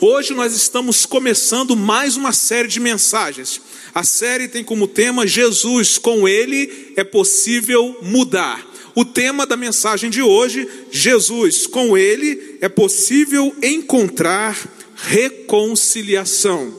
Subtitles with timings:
[0.00, 3.60] Hoje nós estamos começando mais uma série de mensagens.
[3.92, 8.64] A série tem como tema Jesus, com ele é possível mudar.
[8.94, 14.56] O tema da mensagem de hoje, Jesus, com ele é possível encontrar
[14.94, 16.72] reconciliação.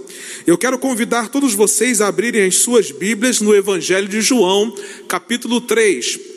[0.48, 4.74] Eu quero convidar todos vocês a abrirem as suas Bíblias no Evangelho de João,
[5.10, 6.29] capítulo 3.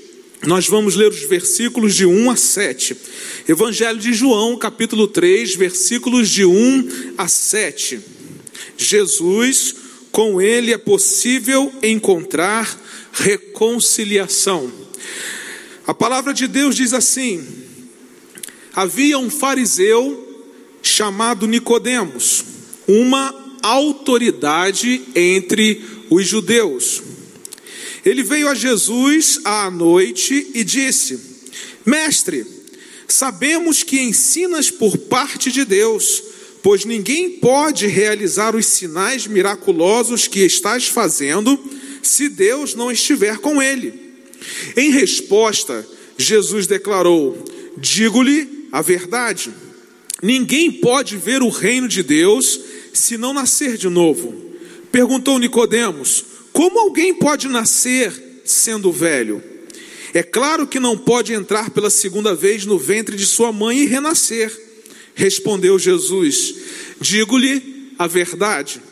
[0.44, 2.96] Nós vamos ler os versículos de 1 a 7.
[3.48, 8.00] Evangelho de João, capítulo 3, versículos de 1 a 7.
[8.76, 9.76] Jesus,
[10.10, 12.76] com ele é possível encontrar
[13.12, 14.68] reconciliação.
[15.86, 17.46] A palavra de Deus diz assim:
[18.74, 20.44] Havia um fariseu
[20.82, 22.44] chamado Nicodemos,
[22.88, 27.11] uma autoridade entre os judeus.
[28.04, 31.18] Ele veio a Jesus à noite e disse:
[31.86, 32.44] Mestre,
[33.06, 36.22] sabemos que ensinas por parte de Deus,
[36.62, 41.58] pois ninguém pode realizar os sinais miraculosos que estás fazendo
[42.02, 43.94] se Deus não estiver com ele.
[44.76, 45.86] Em resposta,
[46.18, 47.42] Jesus declarou:
[47.76, 49.52] Digo-lhe a verdade.
[50.22, 52.60] Ninguém pode ver o reino de Deus
[52.92, 54.34] se não nascer de novo.
[54.90, 59.42] Perguntou Nicodemos: como alguém pode nascer sendo velho?
[60.14, 63.86] É claro que não pode entrar pela segunda vez no ventre de sua mãe e
[63.86, 64.52] renascer.
[65.14, 66.54] Respondeu Jesus:
[67.00, 68.82] Digo-lhe a verdade.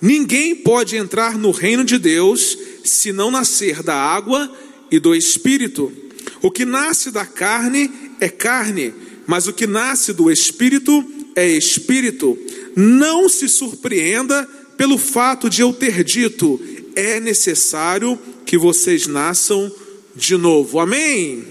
[0.00, 4.50] Ninguém pode entrar no reino de Deus se não nascer da água
[4.90, 5.92] e do espírito.
[6.40, 8.92] O que nasce da carne é carne,
[9.26, 11.04] mas o que nasce do espírito
[11.36, 12.38] é espírito.
[12.74, 16.60] Não se surpreenda pelo fato de eu ter dito:
[16.94, 19.72] é necessário que vocês nasçam
[20.14, 20.78] de novo.
[20.78, 21.44] Amém?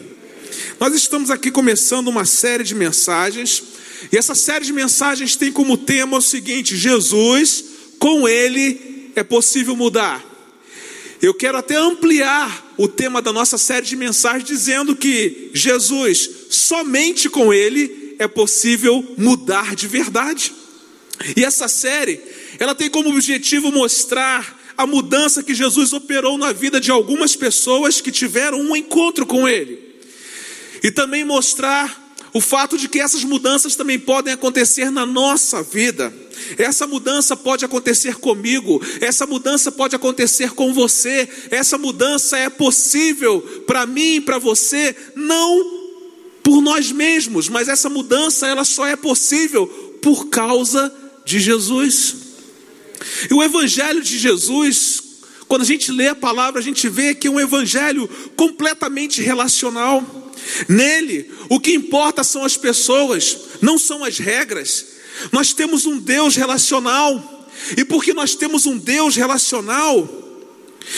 [0.80, 3.64] Nós estamos aqui começando uma série de mensagens,
[4.12, 7.64] e essa série de mensagens tem como tema o seguinte: Jesus,
[8.00, 10.26] com Ele é possível mudar.
[11.22, 17.30] Eu quero até ampliar o tema da nossa série de mensagens, dizendo que Jesus, somente
[17.30, 20.52] com Ele é possível mudar de verdade.
[21.38, 22.20] E essa série,
[22.58, 28.02] ela tem como objetivo mostrar a mudança que Jesus operou na vida de algumas pessoas
[28.02, 29.80] que tiveram um encontro com Ele.
[30.84, 32.02] E também mostrar
[32.34, 36.14] o fato de que essas mudanças também podem acontecer na nossa vida.
[36.58, 43.42] Essa mudança pode acontecer comigo, essa mudança pode acontecer com você, essa mudança é possível
[43.68, 45.82] para mim e para você, não
[46.44, 49.68] por nós mesmos, mas essa mudança ela só é possível
[50.02, 50.92] por causa
[51.24, 52.21] de Jesus.
[53.30, 55.04] E o Evangelho de Jesus,
[55.48, 60.34] quando a gente lê a palavra, a gente vê que é um Evangelho completamente relacional.
[60.68, 64.86] Nele, o que importa são as pessoas, não são as regras.
[65.32, 67.48] Nós temos um Deus relacional,
[67.78, 70.22] e porque nós temos um Deus relacional,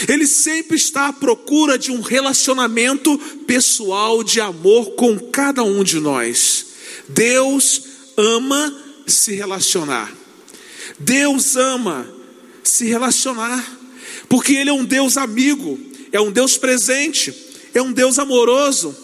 [0.07, 5.99] ele sempre está à procura de um relacionamento pessoal de amor com cada um de
[5.99, 6.67] nós.
[7.09, 7.83] Deus
[8.15, 8.73] ama
[9.05, 10.22] se relacionar.
[10.99, 12.07] Deus ama
[12.63, 13.63] se relacionar,
[14.29, 15.79] porque Ele é um Deus amigo,
[16.11, 17.33] é um Deus presente,
[17.73, 18.95] é um Deus amoroso.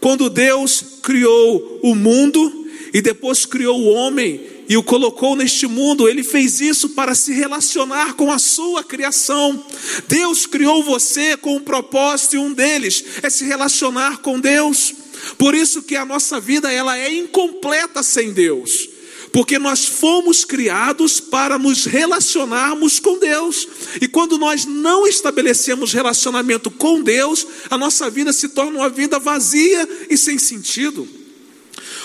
[0.00, 6.08] Quando Deus criou o mundo e depois criou o homem e o colocou neste mundo,
[6.08, 9.64] ele fez isso para se relacionar com a sua criação.
[10.06, 14.92] Deus criou você com um propósito e um deles é se relacionar com Deus.
[15.36, 18.97] Por isso que a nossa vida ela é incompleta sem Deus
[19.32, 23.68] porque nós fomos criados para nos relacionarmos com Deus.
[24.00, 29.18] E quando nós não estabelecemos relacionamento com Deus, a nossa vida se torna uma vida
[29.18, 31.06] vazia e sem sentido.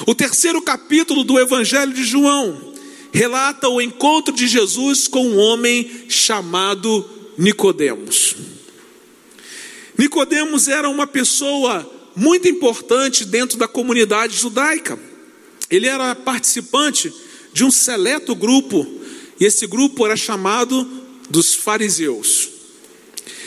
[0.06, 2.74] O terceiro capítulo do Evangelho de João
[3.12, 7.08] relata o encontro de Jesus com um homem chamado
[7.38, 8.36] Nicodemos.
[9.98, 15.00] Nicodemos era uma pessoa muito importante dentro da comunidade judaica.
[15.70, 17.14] Ele era participante
[17.54, 18.86] de um seleto grupo,
[19.40, 20.88] e esse grupo era chamado
[21.30, 22.50] dos fariseus.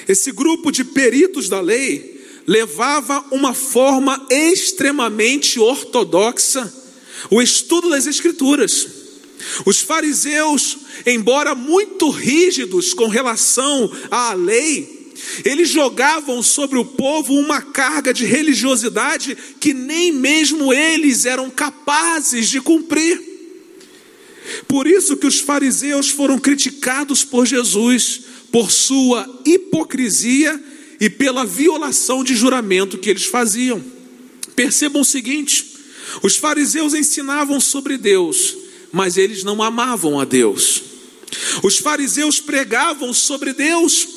[0.09, 6.73] Esse grupo de peritos da lei levava uma forma extremamente ortodoxa
[7.31, 8.87] o estudo das Escrituras.
[9.65, 14.96] Os fariseus, embora muito rígidos com relação à lei,
[15.45, 22.49] eles jogavam sobre o povo uma carga de religiosidade que nem mesmo eles eram capazes
[22.49, 23.21] de cumprir.
[24.69, 30.63] Por isso que os fariseus foram criticados por Jesus por sua hipocrisia
[31.01, 33.85] e pela violação de juramento que eles faziam.
[34.55, 35.77] Percebam o seguinte:
[36.23, 38.57] os fariseus ensinavam sobre Deus,
[38.93, 40.83] mas eles não amavam a Deus.
[41.63, 44.09] Os fariseus pregavam sobre Deus,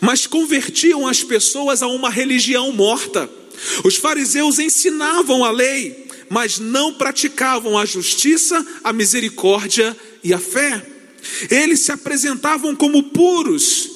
[0.00, 3.28] mas convertiam as pessoas a uma religião morta.
[3.84, 10.84] Os fariseus ensinavam a lei, mas não praticavam a justiça, a misericórdia e a fé.
[11.50, 13.90] Eles se apresentavam como puros,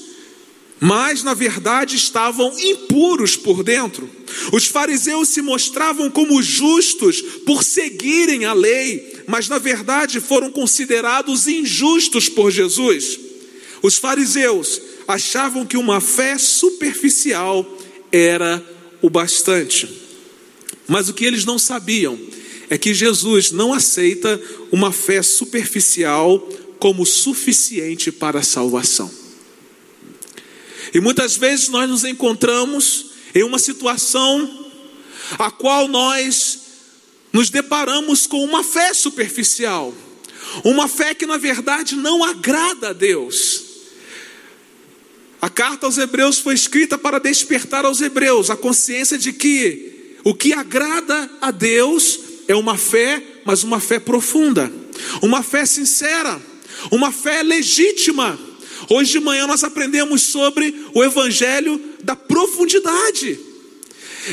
[0.81, 4.09] mas na verdade estavam impuros por dentro.
[4.53, 11.47] Os fariseus se mostravam como justos por seguirem a lei, mas na verdade foram considerados
[11.47, 13.19] injustos por Jesus.
[13.83, 14.81] Os fariseus
[15.11, 17.67] achavam que uma fé superficial
[18.11, 18.65] era
[19.03, 19.89] o bastante.
[20.87, 22.19] Mas o que eles não sabiam
[22.69, 24.41] é que Jesus não aceita
[24.71, 26.39] uma fé superficial
[26.79, 29.11] como suficiente para a salvação.
[30.93, 34.69] E muitas vezes nós nos encontramos em uma situação
[35.39, 36.59] a qual nós
[37.33, 39.95] nos deparamos com uma fé superficial,
[40.65, 43.70] uma fé que na verdade não agrada a Deus.
[45.41, 50.35] A carta aos Hebreus foi escrita para despertar aos Hebreus a consciência de que o
[50.35, 54.71] que agrada a Deus é uma fé, mas uma fé profunda,
[55.23, 56.41] uma fé sincera,
[56.91, 58.39] uma fé legítima.
[58.91, 63.39] Hoje de manhã nós aprendemos sobre o evangelho da profundidade.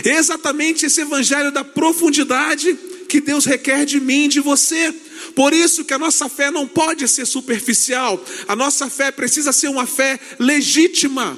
[0.04, 2.78] É exatamente esse evangelho da profundidade
[3.08, 4.94] que Deus requer de mim de você.
[5.36, 8.24] Por isso que a nossa fé não pode ser superficial.
[8.48, 11.38] A nossa fé precisa ser uma fé legítima.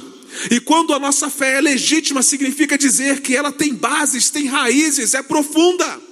[0.51, 5.13] E quando a nossa fé é legítima, significa dizer que ela tem bases, tem raízes,
[5.13, 6.09] é profunda.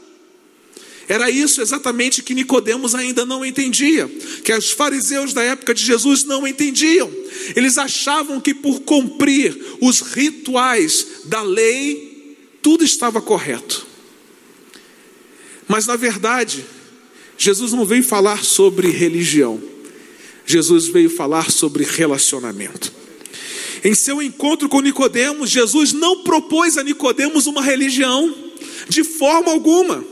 [1.08, 4.10] Era isso exatamente que Nicodemos ainda não entendia,
[4.44, 7.10] que os fariseus da época de Jesus não entendiam.
[7.56, 13.88] Eles achavam que por cumprir os rituais da lei, tudo estava correto.
[15.66, 16.66] Mas na verdade,
[17.38, 19.62] Jesus não veio falar sobre religião.
[20.46, 22.92] Jesus veio falar sobre relacionamento.
[23.84, 28.34] Em seu encontro com Nicodemos, Jesus não propôs a Nicodemos uma religião
[28.90, 30.04] de forma alguma.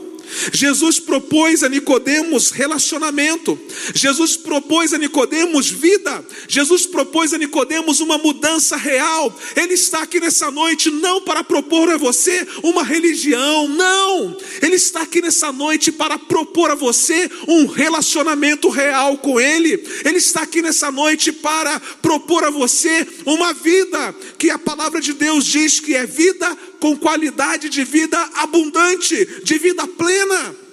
[0.52, 3.58] Jesus propôs a Nicodemos relacionamento.
[3.94, 6.24] Jesus propôs a Nicodemos vida.
[6.48, 9.36] Jesus propôs a Nicodemos uma mudança real.
[9.54, 14.36] Ele está aqui nessa noite não para propor a você uma religião, não.
[14.62, 19.82] Ele está aqui nessa noite para propor a você um relacionamento real com ele.
[20.04, 25.12] Ele está aqui nessa noite para propor a você uma vida que a palavra de
[25.12, 30.66] Deus diz que é vida com qualidade de vida abundante, de vida plena.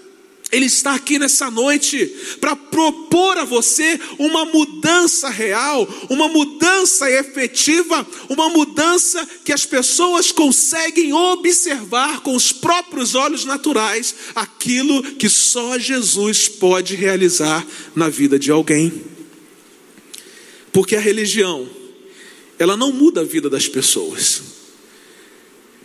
[0.54, 2.06] Ele está aqui nessa noite
[2.40, 10.32] para propor a você uma mudança real, uma mudança efetiva, uma mudança que as pessoas
[10.32, 17.66] conseguem observar com os próprios olhos naturais aquilo que só Jesus pode realizar
[17.96, 18.94] na vida de alguém.
[20.72, 21.68] Porque a religião,
[22.60, 24.53] ela não muda a vida das pessoas.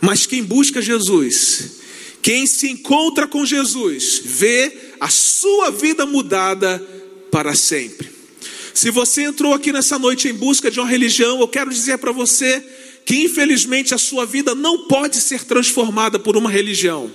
[0.01, 1.79] Mas quem busca Jesus,
[2.21, 6.81] quem se encontra com Jesus, vê a sua vida mudada
[7.31, 8.09] para sempre.
[8.73, 12.11] Se você entrou aqui nessa noite em busca de uma religião, eu quero dizer para
[12.11, 12.63] você
[13.05, 17.11] que infelizmente a sua vida não pode ser transformada por uma religião.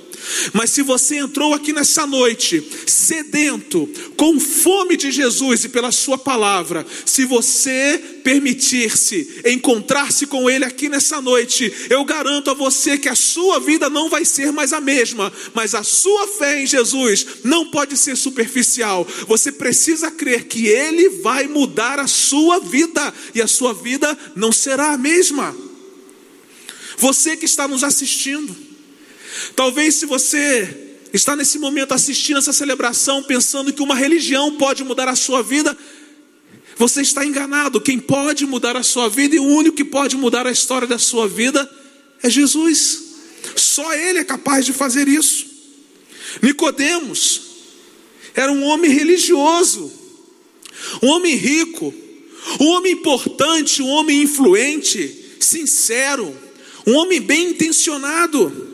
[0.52, 6.16] Mas se você entrou aqui nessa noite sedento, com fome de Jesus e pela Sua
[6.16, 13.08] palavra, se você permitir-se encontrar-se com Ele aqui nessa noite, eu garanto a você que
[13.08, 17.26] a sua vida não vai ser mais a mesma, mas a sua fé em Jesus
[17.44, 19.06] não pode ser superficial.
[19.28, 24.52] Você precisa crer que Ele vai mudar a sua vida e a sua vida não
[24.52, 25.54] será a mesma.
[26.96, 28.54] Você que está nos assistindo,
[29.54, 35.08] Talvez se você está nesse momento assistindo essa celebração, pensando que uma religião pode mudar
[35.08, 35.76] a sua vida,
[36.76, 37.80] você está enganado.
[37.80, 40.98] Quem pode mudar a sua vida e o único que pode mudar a história da
[40.98, 41.68] sua vida
[42.22, 43.02] é Jesus.
[43.54, 45.46] Só Ele é capaz de fazer isso.
[46.42, 47.42] Nicodemos
[48.34, 49.92] era um homem religioso,
[51.00, 51.94] um homem rico,
[52.60, 56.36] um homem importante, um homem influente, sincero,
[56.84, 58.73] um homem bem intencionado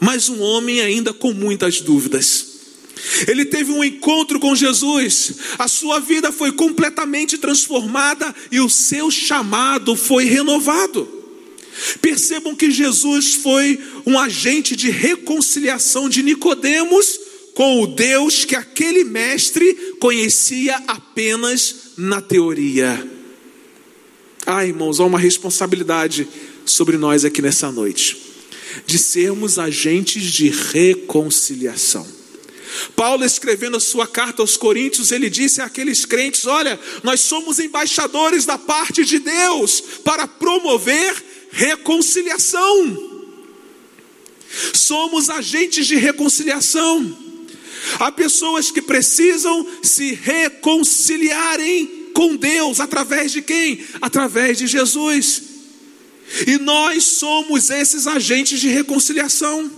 [0.00, 2.48] mas um homem ainda com muitas dúvidas.
[3.28, 9.10] Ele teve um encontro com Jesus, a sua vida foi completamente transformada e o seu
[9.10, 11.08] chamado foi renovado.
[12.02, 17.20] Percebam que Jesus foi um agente de reconciliação de Nicodemos
[17.54, 23.08] com o Deus que aquele mestre conhecia apenas na teoria.
[24.46, 26.28] Ah, irmãos, há uma responsabilidade
[26.66, 28.29] sobre nós aqui nessa noite
[28.86, 32.06] de sermos agentes de reconciliação.
[32.94, 38.44] Paulo, escrevendo a sua carta aos Coríntios, ele disse àqueles crentes: Olha, nós somos embaixadores
[38.44, 41.14] da parte de Deus para promover
[41.50, 43.08] reconciliação.
[44.72, 47.16] Somos agentes de reconciliação.
[47.98, 53.84] Há pessoas que precisam se reconciliarem com Deus através de quem?
[54.00, 55.49] Através de Jesus.
[56.46, 59.70] E nós somos esses agentes de reconciliação.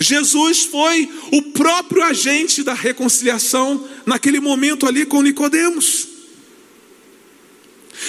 [0.00, 6.08] Jesus foi o próprio agente da reconciliação naquele momento ali com Nicodemos.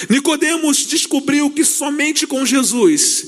[0.08, 3.26] Nicodemos descobriu que somente com Jesus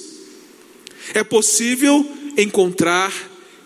[1.14, 3.12] é possível encontrar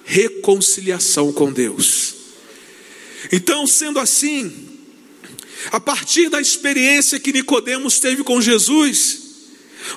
[0.05, 2.15] reconciliação com Deus.
[3.31, 4.53] Então, sendo assim,
[5.71, 9.22] a partir da experiência que Nicodemos teve com Jesus,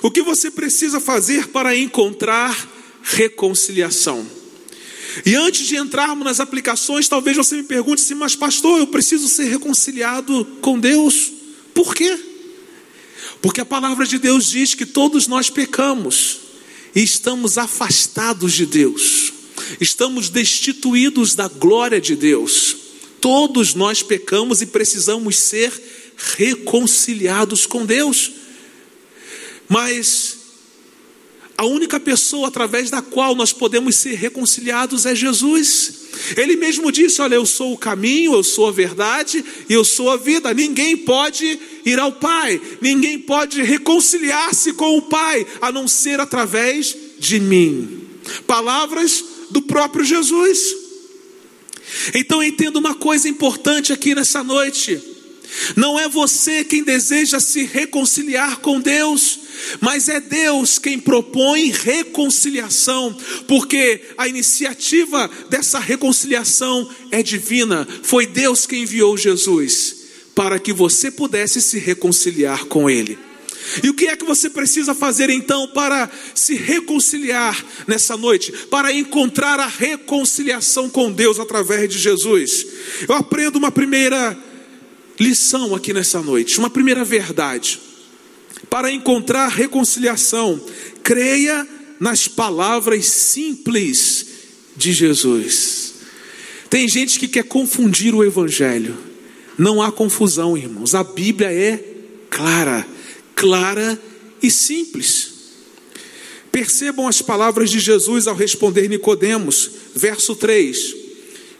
[0.02, 2.68] o que você precisa fazer para encontrar
[3.02, 4.26] reconciliação?
[5.24, 9.28] E antes de entrarmos nas aplicações, talvez você me pergunte assim, mas pastor, eu preciso
[9.28, 11.32] ser reconciliado com Deus.
[11.72, 12.18] Por quê?
[13.40, 16.38] Porque a palavra de Deus diz que todos nós pecamos
[16.94, 19.32] e estamos afastados de Deus,
[19.80, 22.76] estamos destituídos da glória de Deus.
[23.20, 25.72] Todos nós pecamos e precisamos ser
[26.36, 28.32] reconciliados com Deus.
[29.68, 30.36] Mas
[31.58, 36.06] a única pessoa através da qual nós podemos ser reconciliados é Jesus.
[36.36, 40.10] Ele mesmo disse: Olha, eu sou o caminho, eu sou a verdade e eu sou
[40.10, 40.52] a vida.
[40.52, 46.94] Ninguém pode ir ao Pai, ninguém pode reconciliar-se com o Pai a não ser através
[47.18, 48.02] de mim.
[48.46, 50.76] Palavras do próprio Jesus.
[52.14, 55.15] Então entenda uma coisa importante aqui nessa noite.
[55.76, 59.38] Não é você quem deseja se reconciliar com Deus,
[59.80, 63.16] mas é Deus quem propõe reconciliação,
[63.48, 67.86] porque a iniciativa dessa reconciliação é divina.
[68.02, 69.96] Foi Deus quem enviou Jesus
[70.34, 73.18] para que você pudesse se reconciliar com Ele.
[73.82, 78.52] E o que é que você precisa fazer então para se reconciliar nessa noite?
[78.70, 82.66] Para encontrar a reconciliação com Deus através de Jesus?
[83.08, 84.38] Eu aprendo uma primeira
[85.18, 87.80] lição aqui nessa noite, uma primeira verdade.
[88.70, 90.60] Para encontrar reconciliação,
[91.02, 91.66] creia
[92.00, 94.26] nas palavras simples
[94.76, 95.94] de Jesus.
[96.68, 98.96] Tem gente que quer confundir o Evangelho.
[99.56, 100.94] Não há confusão, irmãos.
[100.94, 101.82] A Bíblia é
[102.28, 102.86] clara,
[103.34, 104.00] clara
[104.42, 105.32] e simples.
[106.52, 110.94] Percebam as palavras de Jesus ao responder Nicodemos, verso 3.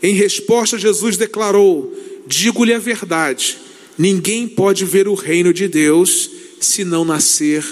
[0.02, 1.94] Em resposta, Jesus declarou:
[2.26, 3.59] Digo-lhe a verdade,
[3.97, 6.30] ninguém pode ver o reino de Deus
[6.61, 7.64] se não nascer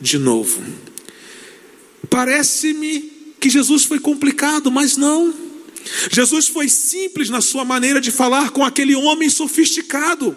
[0.00, 0.62] de novo.
[2.08, 5.32] Parece-me que Jesus foi complicado, mas não.
[6.10, 10.36] Jesus foi simples na sua maneira de falar com aquele homem sofisticado.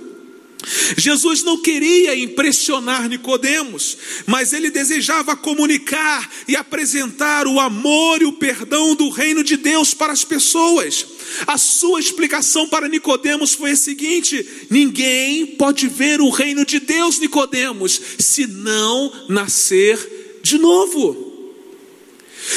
[0.98, 8.34] Jesus não queria impressionar Nicodemos, mas ele desejava comunicar e apresentar o amor e o
[8.34, 11.06] perdão do reino de Deus para as pessoas.
[11.48, 17.20] A sua explicação para Nicodemos foi a seguinte: ninguém pode ver o reino de Deus,
[17.20, 21.32] Nicodemos, se não nascer de novo.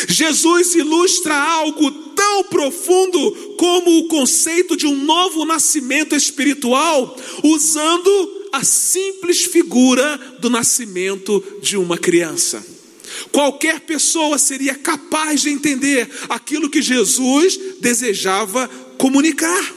[0.08, 8.64] Jesus ilustra algo tão profundo como o conceito de um novo nascimento espiritual, usando a
[8.64, 12.64] simples figura do nascimento de uma criança.
[13.30, 18.66] Qualquer pessoa seria capaz de entender aquilo que Jesus desejava
[18.98, 19.75] comunicar.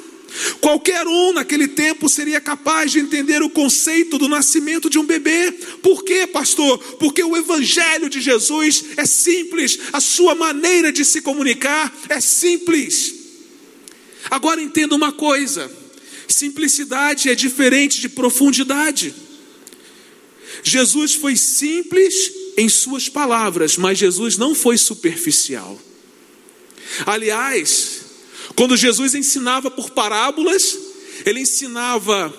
[0.61, 5.51] Qualquer um naquele tempo seria capaz de entender o conceito do nascimento de um bebê.
[5.81, 6.77] Por quê, pastor?
[6.97, 13.15] Porque o evangelho de Jesus é simples, a sua maneira de se comunicar é simples.
[14.29, 15.71] Agora entenda uma coisa:
[16.27, 19.13] simplicidade é diferente de profundidade.
[20.63, 25.79] Jesus foi simples em suas palavras, mas Jesus não foi superficial.
[27.05, 27.98] Aliás,
[28.55, 30.77] quando Jesus ensinava por parábolas,
[31.25, 32.33] ele ensinava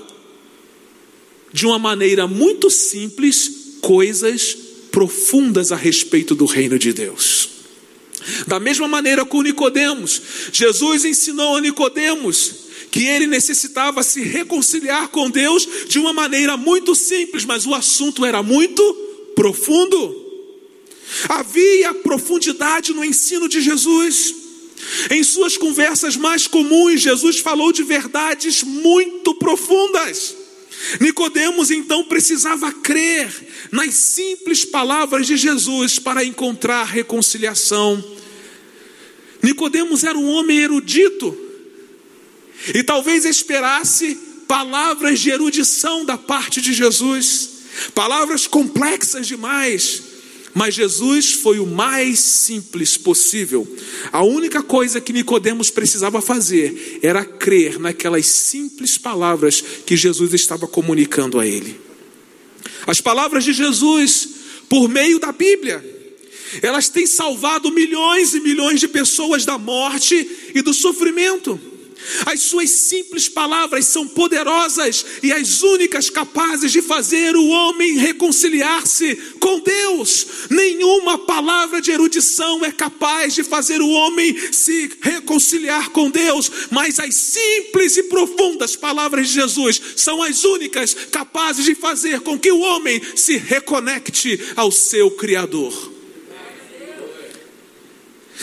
[1.53, 4.57] de uma maneira muito simples coisas
[4.91, 7.49] profundas a respeito do reino de Deus.
[8.47, 10.21] Da mesma maneira com Nicodemos,
[10.53, 12.55] Jesus ensinou a Nicodemos
[12.91, 18.25] que ele necessitava se reconciliar com Deus de uma maneira muito simples, mas o assunto
[18.25, 18.83] era muito
[19.35, 20.17] profundo.
[21.29, 24.35] Havia profundidade no ensino de Jesus.
[25.11, 30.37] Em suas conversas mais comuns, Jesus falou de verdades muito profundas.
[31.01, 33.31] Nicodemos então precisava crer
[33.71, 38.03] nas simples palavras de Jesus para encontrar reconciliação.
[39.43, 41.37] Nicodemos era um homem erudito.
[42.75, 47.49] e talvez esperasse palavras de erudição da parte de Jesus,
[47.95, 50.10] palavras complexas demais.
[50.53, 53.67] Mas Jesus foi o mais simples possível.
[54.13, 60.67] A única coisa que Nicodemos precisava fazer era crer naquelas simples palavras que Jesus estava
[60.67, 61.79] comunicando a ele.
[62.87, 64.29] As palavras de Jesus,
[64.69, 65.85] por meio da Bíblia,
[66.63, 71.61] elas têm salvado milhões e milhões de pessoas da morte e do sofrimento.
[72.27, 79.17] As suas simples palavras são poderosas e as únicas capazes de fazer o homem reconciliar-se
[79.39, 80.27] com Deus.
[80.51, 86.99] Nenhuma palavra de erudição é capaz de fazer o homem se reconciliar com Deus, mas
[86.99, 92.51] as simples e profundas palavras de Jesus são as únicas capazes de fazer com que
[92.51, 95.93] o homem se reconecte ao seu Criador.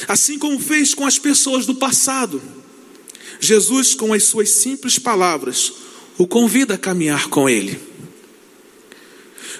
[0.08, 2.57] Assim como fez com as pessoas do passado.
[3.40, 5.74] Jesus, com as suas simples palavras,
[6.18, 7.80] o convida a caminhar com ele.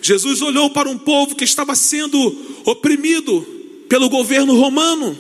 [0.02, 2.18] Jesus olhou para um povo que estava sendo
[2.66, 3.46] oprimido
[3.90, 5.18] pelo governo romano,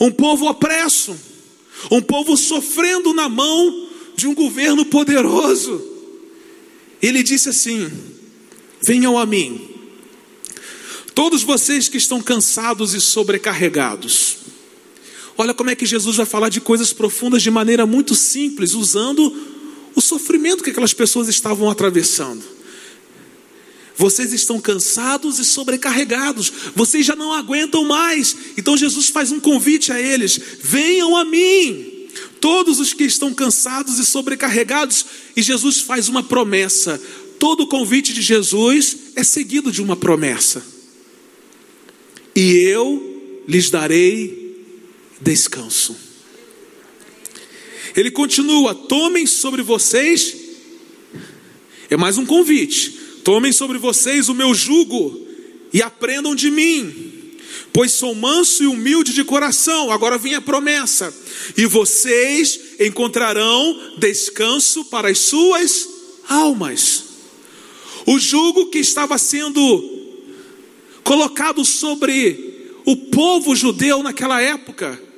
[0.00, 1.16] um povo opresso,
[1.90, 5.82] um povo sofrendo na mão de um governo poderoso.
[7.00, 7.90] Ele disse assim:
[8.82, 9.68] Venham a mim,
[11.14, 14.38] todos vocês que estão cansados e sobrecarregados,
[15.40, 19.34] Olha como é que Jesus vai falar de coisas profundas de maneira muito simples, usando
[19.94, 22.44] o sofrimento que aquelas pessoas estavam atravessando.
[23.96, 28.36] Vocês estão cansados e sobrecarregados, vocês já não aguentam mais.
[28.58, 32.06] Então Jesus faz um convite a eles: venham a mim,
[32.38, 35.06] todos os que estão cansados e sobrecarregados.
[35.34, 37.00] E Jesus faz uma promessa.
[37.38, 40.62] Todo convite de Jesus é seguido de uma promessa.
[42.36, 44.39] E eu lhes darei
[45.20, 46.10] descanso.
[47.96, 50.36] Ele continua: tomem sobre vocês,
[51.88, 52.90] é mais um convite,
[53.24, 55.26] tomem sobre vocês o meu jugo
[55.72, 57.34] e aprendam de mim,
[57.72, 59.90] pois sou manso e humilde de coração.
[59.90, 61.14] Agora vem a promessa:
[61.56, 65.88] e vocês encontrarão descanso para as suas
[66.28, 67.04] almas.
[68.06, 69.98] O jugo que estava sendo
[71.04, 75.09] colocado sobre o povo judeu naquela época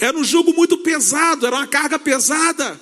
[0.00, 2.80] era um jugo muito pesado, era uma carga pesada.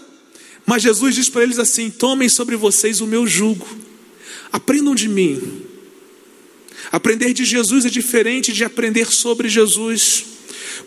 [0.64, 3.66] Mas Jesus diz para eles assim: tomem sobre vocês o meu jugo,
[4.52, 5.62] aprendam de mim.
[6.92, 10.24] Aprender de Jesus é diferente de aprender sobre Jesus.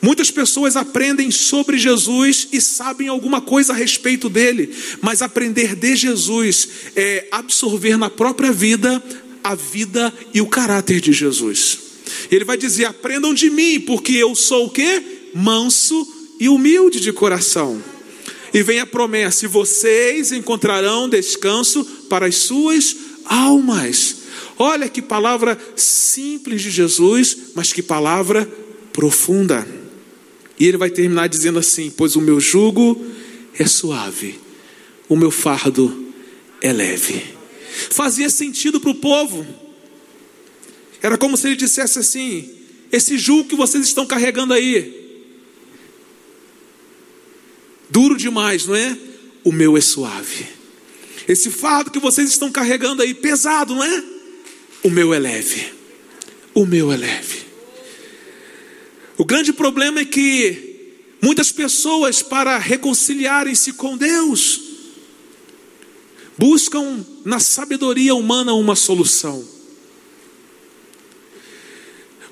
[0.02, 5.96] Muitas pessoas aprendem sobre Jesus e sabem alguma coisa a respeito dele, mas aprender de
[5.96, 9.04] Jesus é absorver na própria vida
[9.44, 11.80] a vida e o caráter de Jesus.
[12.32, 15.18] Ele vai dizer: aprendam de mim, porque eu sou o que?
[15.34, 16.08] Manso
[16.39, 17.82] e humilde de coração.
[18.54, 24.18] E vem a promessa: e vocês encontrarão descanso para as suas almas.
[24.58, 28.50] Olha que palavra simples de Jesus, mas que palavra
[28.92, 29.68] profunda.
[30.60, 33.02] E ele vai terminar dizendo assim: Pois o meu jugo
[33.58, 34.39] é suave,
[35.08, 36.12] o meu fardo
[36.62, 37.24] é leve.
[37.89, 39.46] Fazia sentido para o povo.
[41.02, 42.50] Era como se ele dissesse assim:
[42.92, 44.99] Esse jugo que vocês estão carregando aí,
[47.89, 48.97] Duro demais, não é?
[49.43, 50.47] O meu é suave.
[51.28, 54.04] Esse fardo que vocês estão carregando aí, pesado, não é?
[54.84, 55.73] O meu é leve.
[56.54, 57.45] O meu é leve.
[59.17, 64.62] O grande problema é que muitas pessoas, para reconciliarem-se com Deus,
[66.38, 69.45] buscam na sabedoria humana uma solução.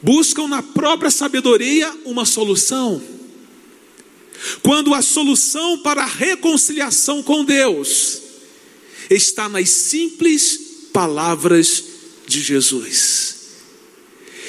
[0.01, 3.01] Buscam na própria sabedoria uma solução.
[4.61, 8.21] Quando a solução para a reconciliação com Deus
[9.09, 11.83] está nas simples palavras
[12.27, 13.35] de Jesus.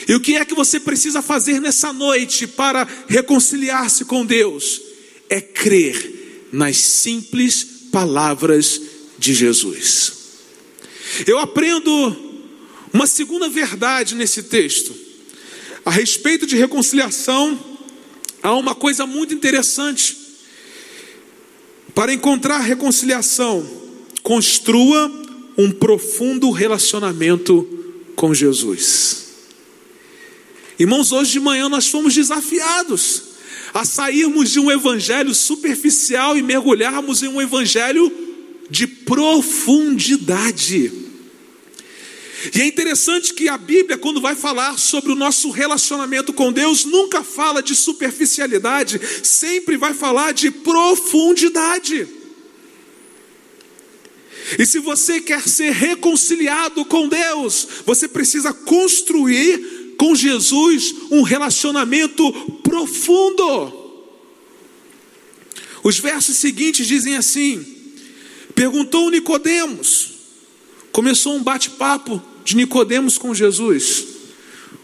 [0.06, 4.80] E o que é que você precisa fazer nessa noite para reconciliar-se com Deus?
[5.28, 8.80] É crer nas simples palavras
[9.18, 10.12] de Jesus.
[11.26, 12.16] Eu aprendo
[12.92, 14.94] uma segunda verdade nesse texto,
[15.84, 17.77] a respeito de reconciliação
[18.42, 20.16] há uma coisa muito interessante.
[21.94, 23.66] Para encontrar reconciliação,
[24.22, 25.10] construa
[25.56, 27.66] um profundo relacionamento
[28.14, 29.28] com Jesus.
[30.78, 33.22] Irmãos, hoje de manhã nós fomos desafiados
[33.74, 38.12] a sairmos de um evangelho superficial e mergulharmos em um evangelho
[38.70, 41.07] de profundidade.
[42.54, 46.84] E é interessante que a Bíblia, quando vai falar sobre o nosso relacionamento com Deus,
[46.84, 52.06] nunca fala de superficialidade, sempre vai falar de profundidade.
[54.56, 62.32] E se você quer ser reconciliado com Deus, você precisa construir com Jesus um relacionamento
[62.62, 63.88] profundo.
[65.82, 67.66] Os versos seguintes dizem assim:
[68.54, 70.10] Perguntou Nicodemos,
[70.92, 74.06] começou um bate-papo de Nicodemos com Jesus.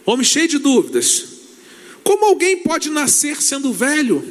[0.04, 1.24] Homem cheio de dúvidas.
[2.02, 4.22] Como alguém pode nascer sendo velho?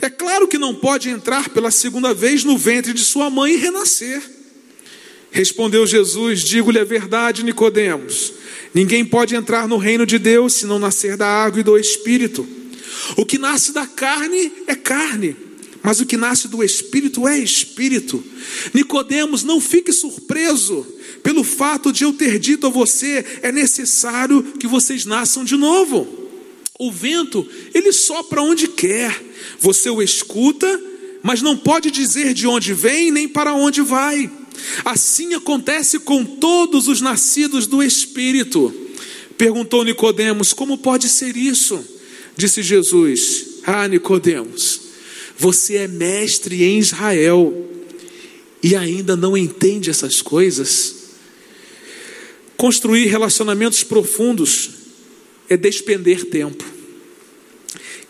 [0.00, 3.56] É claro que não pode entrar pela segunda vez no ventre de sua mãe e
[3.58, 4.22] renascer.
[5.30, 8.32] Respondeu Jesus: Digo-lhe a verdade, Nicodemos.
[8.72, 12.48] Ninguém pode entrar no reino de Deus se não nascer da água e do espírito.
[13.18, 15.36] O que nasce da carne é carne,
[15.82, 18.24] mas o que nasce do espírito é espírito.
[18.72, 20.95] Nicodemos, não fique surpreso
[21.26, 26.06] pelo fato de eu ter dito a você, é necessário que vocês nasçam de novo.
[26.78, 29.24] O vento, ele sopra onde quer.
[29.58, 30.80] Você o escuta,
[31.24, 34.30] mas não pode dizer de onde vem nem para onde vai.
[34.84, 38.72] Assim acontece com todos os nascidos do espírito.
[39.36, 41.84] Perguntou Nicodemos: "Como pode ser isso?"
[42.36, 44.80] Disse Jesus: "Ah, Nicodemos,
[45.36, 47.68] você é mestre em Israel
[48.62, 50.95] e ainda não entende essas coisas?"
[52.56, 54.70] Construir relacionamentos profundos
[55.48, 56.64] é despender tempo.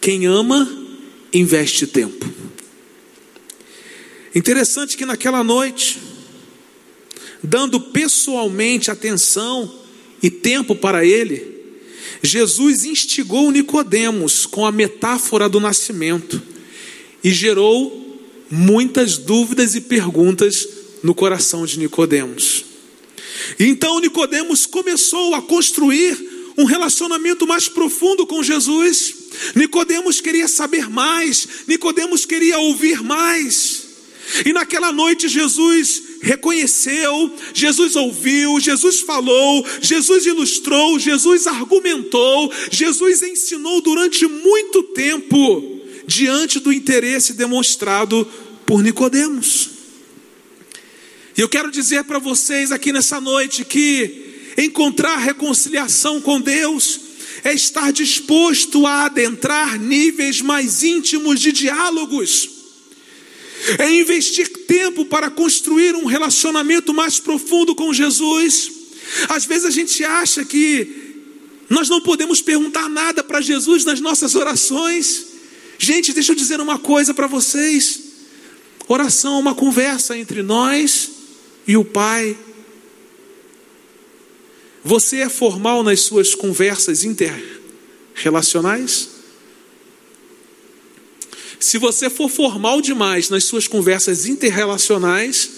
[0.00, 0.70] Quem ama,
[1.32, 2.26] investe tempo.
[4.35, 5.98] Interessante que naquela noite,
[7.42, 9.74] dando pessoalmente atenção
[10.22, 11.56] e tempo para ele,
[12.22, 16.40] Jesus instigou Nicodemos com a metáfora do nascimento
[17.24, 20.68] e gerou muitas dúvidas e perguntas
[21.02, 22.65] no coração de Nicodemos.
[23.59, 26.16] Então Nicodemos começou a construir
[26.57, 29.14] um relacionamento mais profundo com Jesus.
[29.55, 33.85] Nicodemos queria saber mais, Nicodemos queria ouvir mais.
[34.44, 43.81] E naquela noite Jesus reconheceu, Jesus ouviu, Jesus falou, Jesus ilustrou, Jesus argumentou, Jesus ensinou
[43.81, 48.27] durante muito tempo diante do interesse demonstrado
[48.64, 49.76] por Nicodemos.
[51.37, 57.01] E eu quero dizer para vocês aqui nessa noite que encontrar reconciliação com Deus
[57.44, 62.49] é estar disposto a adentrar níveis mais íntimos de diálogos,
[63.79, 68.70] é investir tempo para construir um relacionamento mais profundo com Jesus.
[69.29, 71.20] Às vezes a gente acha que
[71.68, 75.27] nós não podemos perguntar nada para Jesus nas nossas orações.
[75.79, 78.01] Gente, deixa eu dizer uma coisa para vocês:
[78.88, 81.15] oração é uma conversa entre nós
[81.66, 82.37] e o Pai.
[84.85, 89.16] Você é formal nas suas conversas interrelacionais?
[91.59, 95.50] Se você for formal demais nas suas conversas interrelacionais,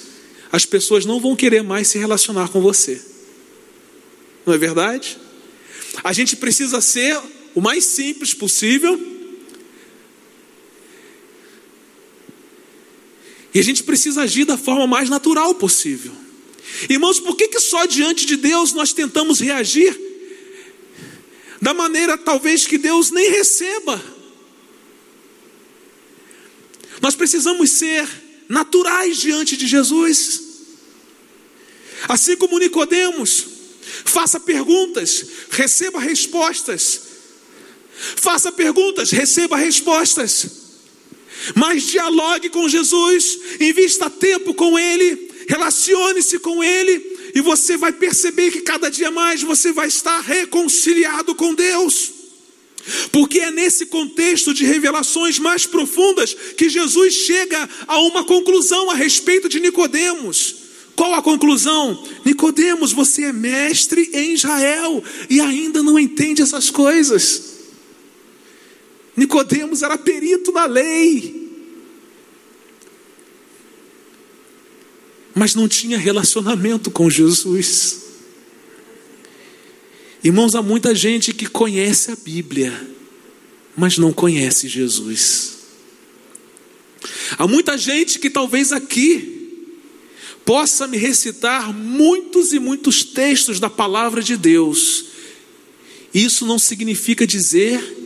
[0.50, 3.02] as pessoas não vão querer mais se relacionar com você.
[4.46, 5.18] Não é verdade?
[6.02, 7.20] A gente precisa ser
[7.54, 9.17] o mais simples possível.
[13.54, 16.12] E a gente precisa agir da forma mais natural possível.
[16.88, 19.98] Irmãos, por que, que só diante de Deus nós tentamos reagir
[21.60, 24.02] da maneira talvez que Deus nem receba?
[27.00, 28.08] Nós precisamos ser
[28.48, 30.42] naturais diante de Jesus.
[32.08, 33.46] Assim como Nicodemos,
[34.04, 37.02] faça perguntas, receba respostas.
[38.16, 40.57] Faça perguntas, receba respostas.
[41.54, 48.50] Mas dialogue com Jesus, invista tempo com Ele, relacione-se com Ele, e você vai perceber
[48.50, 52.12] que cada dia mais você vai estar reconciliado com Deus.
[53.12, 58.94] Porque é nesse contexto de revelações mais profundas que Jesus chega a uma conclusão a
[58.94, 60.56] respeito de Nicodemos.
[60.96, 62.02] Qual a conclusão?
[62.24, 67.57] Nicodemos, você é mestre em Israel e ainda não entende essas coisas.
[69.18, 71.48] Nicodemos era perito na lei.
[75.34, 78.02] Mas não tinha relacionamento com Jesus.
[80.22, 82.72] Irmãos, há muita gente que conhece a Bíblia,
[83.76, 85.58] mas não conhece Jesus.
[87.36, 89.64] Há muita gente que talvez aqui
[90.44, 95.06] possa me recitar muitos e muitos textos da palavra de Deus.
[96.14, 97.97] Isso não significa dizer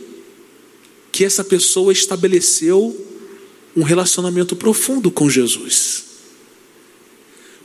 [1.13, 2.99] que essa pessoa estabeleceu
[3.77, 6.05] um relacionamento profundo com Jesus.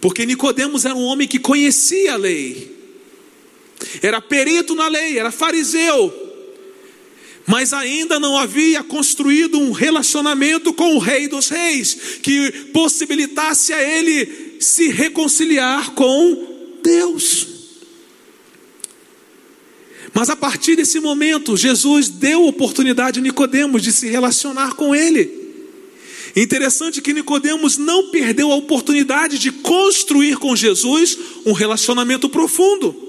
[0.03, 2.77] Porque Nicodemos era um homem que conhecia a lei.
[4.03, 6.13] Era perito na lei, era fariseu.
[7.47, 13.83] Mas ainda não havia construído um relacionamento com o Rei dos Reis que possibilitasse a
[13.83, 17.58] ele se reconciliar com Deus.
[20.15, 25.39] Mas a partir desse momento, Jesus deu oportunidade a Nicodemos de se relacionar com ele.
[26.37, 33.09] Interessante que Nicodemos não perdeu a oportunidade de construir com Jesus um relacionamento profundo.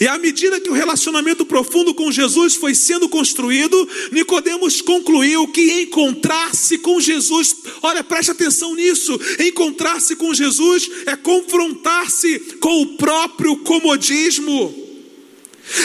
[0.00, 5.82] E à medida que o relacionamento profundo com Jesus foi sendo construído, Nicodemos concluiu que
[5.82, 13.56] encontrar-se com Jesus, olha, preste atenção nisso, encontrar-se com Jesus é confrontar-se com o próprio
[13.58, 14.79] comodismo.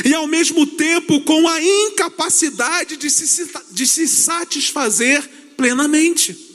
[0.03, 5.21] E ao mesmo tempo com a incapacidade de se, de se satisfazer
[5.55, 6.45] plenamente.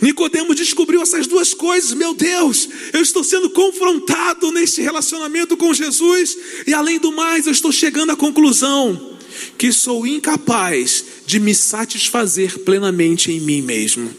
[0.00, 1.92] Nicodemo descobriu essas duas coisas.
[1.94, 7.52] Meu Deus, eu estou sendo confrontado neste relacionamento com Jesus e além do mais, eu
[7.52, 9.10] estou chegando à conclusão
[9.58, 14.12] que sou incapaz de me satisfazer plenamente em mim mesmo.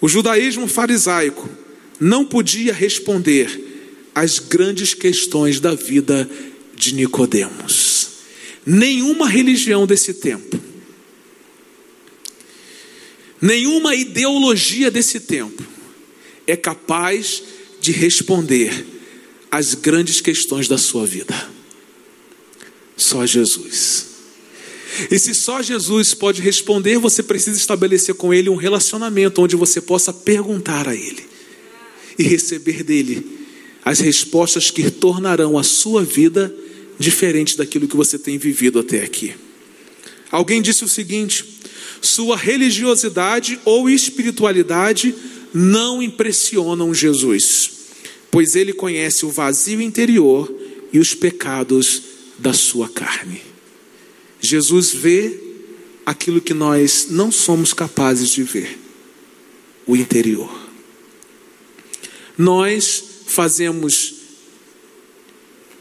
[0.00, 1.48] O judaísmo farisaico
[2.00, 3.63] não podia responder
[4.14, 6.28] às grandes questões da vida
[6.74, 8.08] de Nicodemos.
[8.66, 10.64] Nenhuma religião desse tempo
[13.44, 15.62] Nenhuma ideologia desse tempo
[16.46, 17.42] é capaz
[17.78, 18.86] de responder
[19.50, 21.50] às grandes questões da sua vida.
[22.96, 24.06] Só Jesus.
[25.10, 29.78] E se só Jesus pode responder, você precisa estabelecer com Ele um relacionamento onde você
[29.78, 31.26] possa perguntar a Ele
[32.18, 33.43] e receber dele
[33.84, 36.54] as respostas que tornarão a sua vida
[36.98, 39.34] diferente daquilo que você tem vivido até aqui.
[40.30, 41.44] Alguém disse o seguinte:
[42.00, 45.14] sua religiosidade ou espiritualidade
[45.52, 47.70] não impressionam Jesus,
[48.30, 50.52] pois ele conhece o vazio interior
[50.92, 52.02] e os pecados
[52.38, 53.42] da sua carne.
[54.40, 55.40] Jesus vê
[56.04, 58.78] aquilo que nós não somos capazes de ver,
[59.86, 60.52] o interior.
[62.36, 64.14] Nós fazemos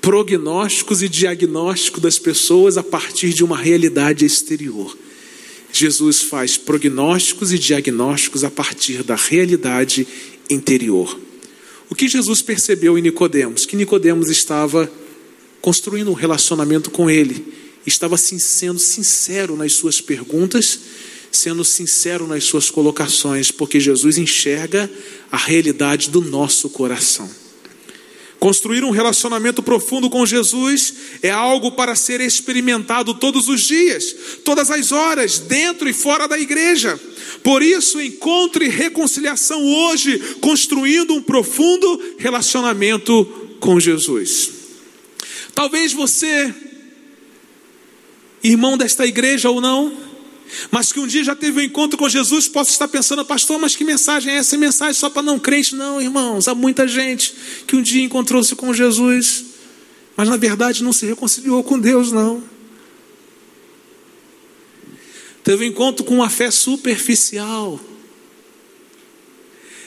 [0.01, 4.97] prognósticos e diagnóstico das pessoas a partir de uma realidade exterior.
[5.71, 10.05] Jesus faz prognósticos e diagnósticos a partir da realidade
[10.49, 11.17] interior.
[11.89, 13.65] O que Jesus percebeu em Nicodemos?
[13.65, 14.91] Que Nicodemos estava
[15.61, 17.53] construindo um relacionamento com ele,
[17.85, 20.79] estava sendo sincero nas suas perguntas,
[21.31, 24.89] sendo sincero nas suas colocações, porque Jesus enxerga
[25.31, 27.42] a realidade do nosso coração.
[28.43, 34.69] Construir um relacionamento profundo com Jesus é algo para ser experimentado todos os dias, todas
[34.69, 36.99] as horas, dentro e fora da igreja.
[37.41, 43.23] Por isso, encontre reconciliação hoje, construindo um profundo relacionamento
[43.61, 44.51] com Jesus.
[45.55, 46.53] Talvez você,
[48.43, 49.97] irmão desta igreja ou não,
[50.71, 53.75] mas que um dia já teve um encontro com Jesus, possa estar pensando, pastor, mas
[53.75, 54.57] que mensagem é essa?
[54.57, 55.75] mensagem só para não crente?
[55.75, 57.33] Não, irmãos, há muita gente
[57.67, 59.45] que um dia encontrou-se com Jesus,
[60.15, 62.43] mas na verdade não se reconciliou com Deus, não.
[65.43, 67.79] Teve um encontro com uma fé superficial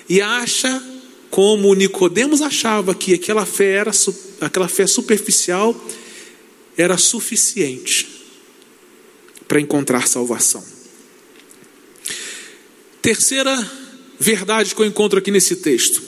[0.08, 0.82] e acha,
[1.30, 3.90] como Nicodemos achava que aquela fé era
[4.40, 5.74] aquela fé superficial
[6.76, 8.15] era suficiente
[9.46, 10.62] para encontrar salvação.
[13.00, 13.56] Terceira
[14.18, 16.02] verdade que eu encontro aqui nesse texto: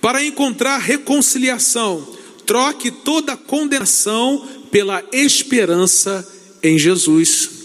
[0.00, 2.16] para encontrar reconciliação,
[2.46, 6.26] troque toda condenação pela esperança
[6.62, 7.59] em Jesus.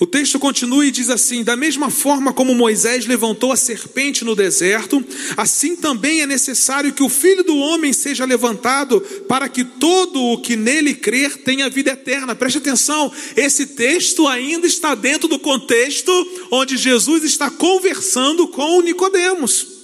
[0.00, 4.36] O texto continua e diz assim: Da mesma forma como Moisés levantou a serpente no
[4.36, 5.04] deserto,
[5.36, 10.40] assim também é necessário que o filho do homem seja levantado, para que todo o
[10.40, 12.36] que nele crer tenha vida eterna.
[12.36, 16.12] Preste atenção, esse texto ainda está dentro do contexto
[16.50, 19.78] onde Jesus está conversando com Nicodemos.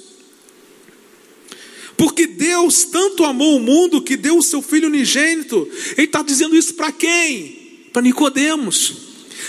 [1.96, 5.68] Porque Deus tanto amou o mundo que deu o seu filho unigênito.
[5.96, 7.88] Ele está dizendo isso para quem?
[7.92, 9.03] Para Nicodemos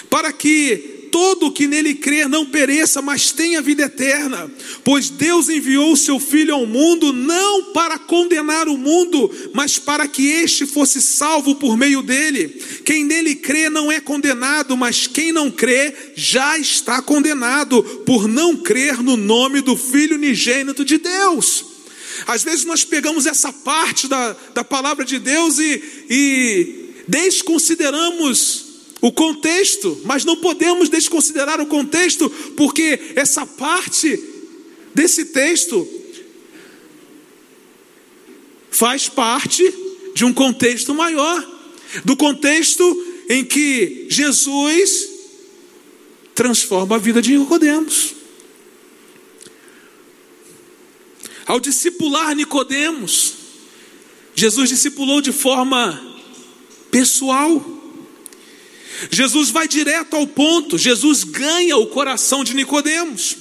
[0.10, 4.52] para que todo o que nele crer não pereça, mas tenha vida eterna.
[4.84, 10.10] Pois Deus enviou o seu Filho ao mundo não para condenar o mundo, mas para
[10.10, 12.50] que este fosse salvo por meio dele.
[12.84, 18.58] Quem nele crê não é condenado, mas quem não crê já está condenado, por não
[18.58, 21.63] crer no nome do Filho unigênito de Deus.
[22.28, 28.64] Às vezes nós pegamos essa parte da, da palavra de Deus e, e desconsideramos
[29.06, 34.20] o contexto, mas não podemos desconsiderar o contexto, porque essa parte
[34.96, 35.88] desse texto
[38.72, 39.63] faz parte
[40.15, 41.39] de um contexto maior,
[42.04, 42.84] do contexto
[43.30, 45.08] em que Jesus
[46.34, 48.15] transforma a vida de Nicodemos.
[51.46, 53.36] Ao discipular Nicodemos,
[54.34, 56.18] Jesus discipulou de forma
[56.89, 57.75] pessoal.
[59.12, 63.38] Jesus vai direto ao ponto, Jesus ganha o coração de Nicodemos.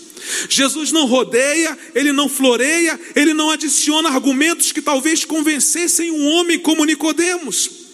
[0.49, 6.59] Jesus não rodeia, ele não floreia, ele não adiciona argumentos que talvez convencessem um homem
[6.59, 7.85] como Nicodemos.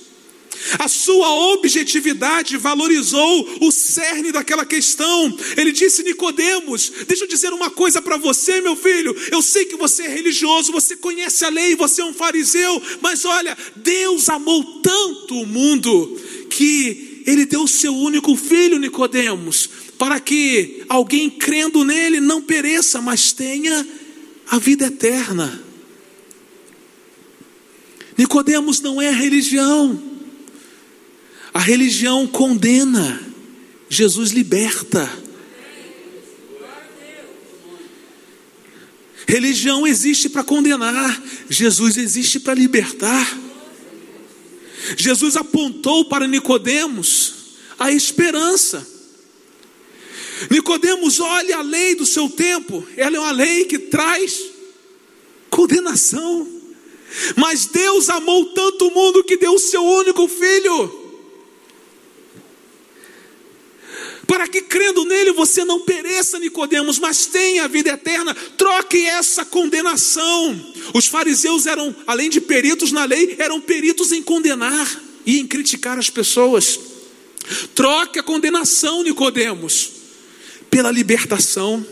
[0.79, 5.35] A sua objetividade valorizou o cerne daquela questão.
[5.57, 9.17] Ele disse: Nicodemos, deixa eu dizer uma coisa para você, meu filho.
[9.33, 13.25] Eu sei que você é religioso, você conhece a lei, você é um fariseu, mas
[13.25, 16.21] olha, Deus amou tanto o mundo
[16.51, 23.01] que ele deu o seu único filho, Nicodemos, para que alguém crendo nele não pereça,
[23.01, 23.87] mas tenha
[24.49, 25.63] a vida eterna.
[28.17, 30.03] Nicodemos não é religião.
[31.53, 33.21] A religião condena,
[33.89, 35.11] Jesus liberta.
[39.27, 43.39] Religião existe para condenar, Jesus existe para libertar.
[44.97, 47.35] Jesus apontou para Nicodemos
[47.79, 48.87] a esperança.
[50.51, 54.41] Nicodemos, olha a lei do seu tempo, ela é uma lei que traz
[55.51, 56.47] condenação.
[57.37, 61.00] Mas Deus amou tanto o mundo que deu o seu único filho
[64.31, 68.33] para que crendo nele você não pereça, Nicodemos, mas tenha a vida eterna.
[68.57, 70.73] Troque essa condenação.
[70.95, 75.99] Os fariseus eram, além de peritos na lei, eram peritos em condenar e em criticar
[75.99, 76.79] as pessoas.
[77.75, 79.91] Troque a condenação, Nicodemos,
[80.71, 81.85] pela libertação.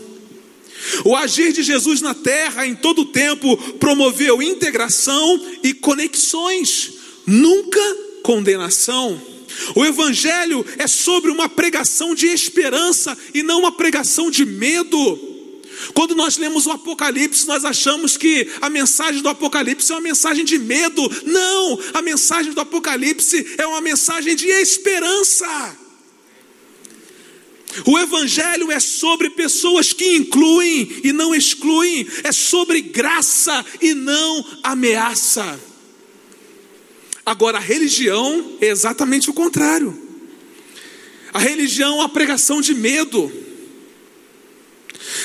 [1.03, 6.93] O agir de Jesus na terra em todo o tempo promoveu integração e conexões,
[7.27, 7.81] nunca
[8.23, 9.38] condenação.
[9.75, 15.29] O Evangelho é sobre uma pregação de esperança e não uma pregação de medo.
[15.93, 20.43] Quando nós lemos o Apocalipse, nós achamos que a mensagem do Apocalipse é uma mensagem
[20.43, 21.01] de medo.
[21.25, 25.77] Não, a mensagem do Apocalipse é uma mensagem de esperança.
[27.85, 34.45] O Evangelho é sobre pessoas que incluem e não excluem, é sobre graça e não
[34.63, 35.68] ameaça.
[37.29, 39.95] Agora, a religião é exatamente o contrário.
[41.31, 43.31] A religião é uma pregação de medo.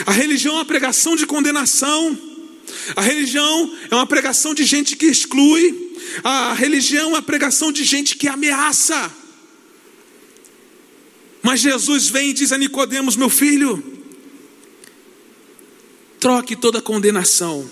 [0.04, 2.18] A religião é uma pregação de condenação.
[2.94, 5.96] A religião é uma pregação de gente que exclui.
[6.22, 9.10] A religião é uma pregação de gente que ameaça.
[11.42, 13.82] Mas Jesus vem e diz a Nicodemos, meu filho,
[16.20, 17.66] troque toda condenação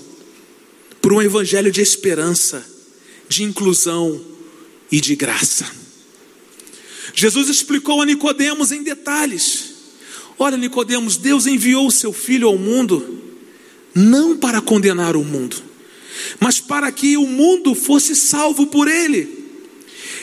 [1.03, 2.72] por um evangelho de esperança
[3.35, 4.21] de inclusão
[4.90, 5.71] e de graça.
[7.14, 9.73] Jesus explicou a Nicodemos em detalhes.
[10.38, 13.21] Olha, Nicodemos, Deus enviou o seu filho ao mundo
[13.95, 15.57] não para condenar o mundo,
[16.40, 19.42] mas para que o mundo fosse salvo por ele.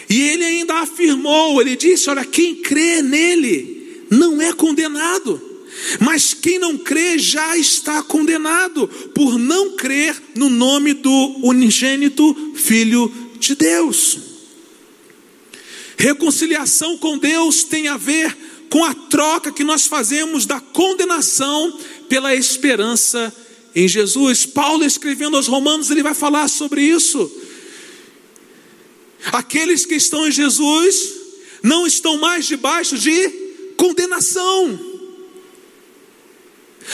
[0.10, 5.40] E ele ainda afirmou, ele disse: "Olha, quem crê nele não é condenado,
[6.00, 13.12] mas quem não crê já está condenado, por não crer no nome do unigênito Filho
[13.40, 14.18] de Deus.
[15.98, 18.36] Reconciliação com Deus tem a ver
[18.70, 23.34] com a troca que nós fazemos da condenação pela esperança
[23.76, 24.46] em Jesus.
[24.46, 27.30] Paulo, escrevendo aos Romanos, ele vai falar sobre isso.
[29.32, 31.14] Aqueles que estão em Jesus
[31.62, 33.30] não estão mais debaixo de
[33.76, 34.89] condenação.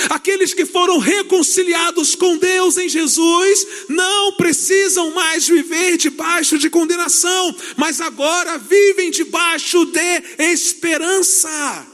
[0.09, 7.55] Aqueles que foram reconciliados com Deus em Jesus não precisam mais viver debaixo de condenação,
[7.77, 11.87] mas agora vivem debaixo de esperança.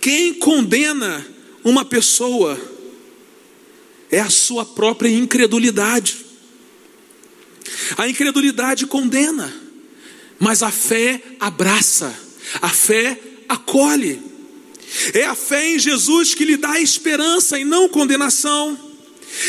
[0.00, 1.26] Quem condena
[1.64, 2.60] uma pessoa
[4.10, 6.24] é a sua própria incredulidade.
[7.96, 9.52] A incredulidade condena,
[10.38, 12.14] mas a fé abraça,
[12.60, 13.18] a fé
[13.48, 14.33] acolhe.
[15.12, 18.78] É a fé em Jesus que lhe dá esperança e não condenação.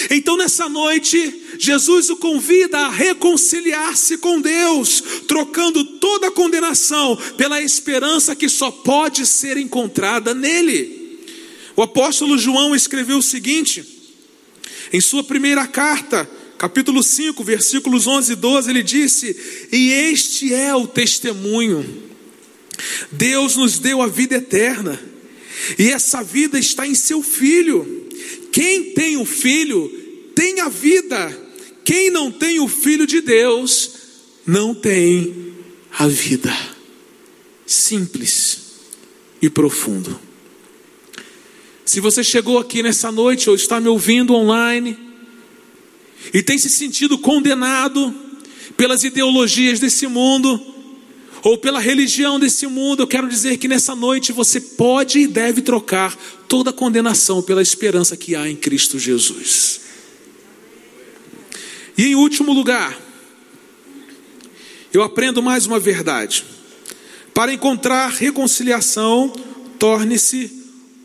[0.09, 7.61] Então, nessa noite, Jesus o convida a reconciliar-se com Deus, trocando toda a condenação pela
[7.61, 11.19] esperança que só pode ser encontrada nele.
[11.75, 13.85] O apóstolo João escreveu o seguinte,
[14.91, 16.27] em sua primeira carta,
[16.57, 22.03] capítulo 5, versículos 11 e 12, ele disse: E este é o testemunho,
[23.11, 25.14] Deus nos deu a vida eterna
[25.77, 28.07] e essa vida está em seu filho.
[28.51, 30.03] Quem tem o filho
[30.35, 31.45] tem a vida.
[31.83, 33.91] quem não tem o Filho de Deus
[34.45, 35.53] não tem
[35.97, 36.53] a vida.
[37.65, 38.59] Simples
[39.41, 40.19] e profundo.
[41.85, 44.97] Se você chegou aqui nessa noite ou está me ouvindo online
[46.33, 48.13] e tem se sentido condenado
[48.75, 50.74] pelas ideologias desse mundo
[51.45, 55.61] ou pela religião desse mundo, eu quero dizer que nessa noite você pode e deve
[55.61, 56.17] trocar
[56.47, 59.81] toda condenação pela esperança que há em Cristo Jesus.
[61.95, 62.99] E em último lugar,
[64.91, 66.43] eu aprendo mais uma verdade.
[67.31, 69.31] Para encontrar reconciliação,
[69.77, 70.49] torne-se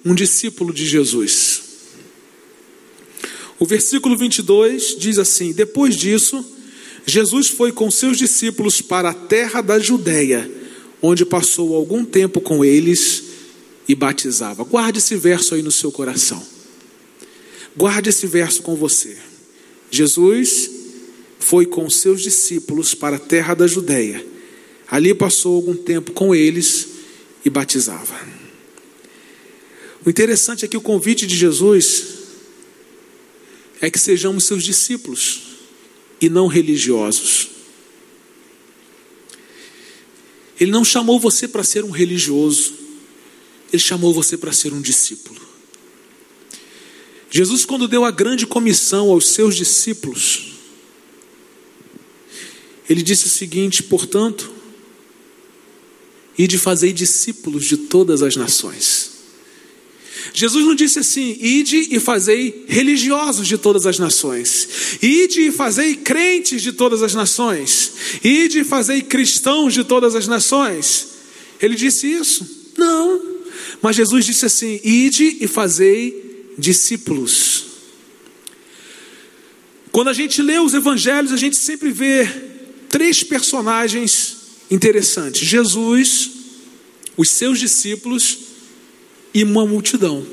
[0.02, 1.60] um discípulo de Jesus.
[3.58, 6.42] O versículo 22 diz assim: Depois disso,
[7.06, 10.50] Jesus foi com seus discípulos para a terra da Judéia,
[11.02, 13.24] onde passou algum tempo com eles
[13.88, 14.62] e batizava.
[14.64, 16.44] Guarde esse verso aí no seu coração.
[17.76, 19.16] Guarde esse verso com você.
[19.90, 20.70] Jesus
[21.38, 24.24] foi com seus discípulos para a terra da Judéia.
[24.88, 26.88] Ali passou algum tempo com eles
[27.44, 28.20] e batizava.
[30.04, 32.04] O interessante é que o convite de Jesus
[33.80, 35.49] é que sejamos seus discípulos
[36.20, 37.48] e não religiosos.
[40.58, 42.74] Ele não chamou você para ser um religioso,
[43.72, 45.40] ele chamou você para ser um discípulo.
[47.30, 50.52] Jesus, quando deu a grande comissão aos seus discípulos,
[52.88, 54.52] ele disse o seguinte: portanto,
[56.36, 59.09] e de fazer discípulos de todas as nações.
[60.32, 65.94] Jesus não disse assim: ide e fazei religiosos de todas as nações, ide e fazei
[65.96, 67.92] crentes de todas as nações,
[68.22, 71.08] ide e fazei cristãos de todas as nações.
[71.60, 72.72] Ele disse isso?
[72.76, 73.20] Não.
[73.82, 77.64] Mas Jesus disse assim: ide e fazei discípulos.
[79.92, 82.28] Quando a gente lê os evangelhos, a gente sempre vê
[82.88, 84.36] três personagens
[84.70, 86.30] interessantes: Jesus,
[87.16, 88.49] os seus discípulos
[89.32, 90.26] e uma multidão.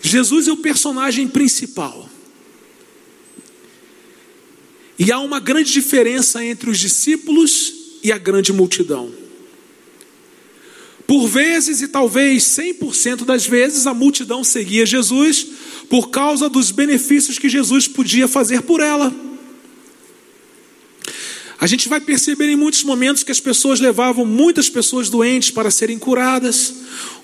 [0.00, 2.08] Jesus é o personagem principal.
[4.98, 9.12] E há uma grande diferença entre os discípulos e a grande multidão.
[11.06, 15.46] Por vezes, e talvez 100% das vezes, a multidão seguia Jesus
[15.88, 19.29] por causa dos benefícios que Jesus podia fazer por ela.
[21.60, 25.70] A gente vai perceber em muitos momentos que as pessoas levavam muitas pessoas doentes para
[25.70, 26.72] serem curadas,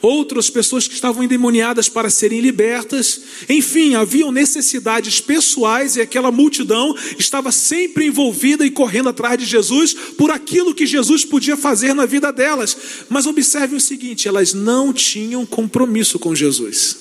[0.02, 3.22] outras pessoas que estavam endemoniadas para serem libertas.
[3.48, 9.94] Enfim, haviam necessidades pessoais e aquela multidão estava sempre envolvida e correndo atrás de Jesus
[9.94, 12.76] por aquilo que Jesus podia fazer na vida delas.
[13.08, 16.98] Mas observe o seguinte: elas não tinham compromisso com Jesus.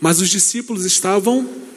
[0.00, 1.67] Mas os discípulos estavam